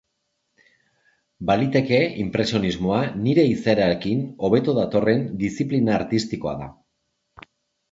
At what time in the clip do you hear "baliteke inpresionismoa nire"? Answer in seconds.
1.49-3.45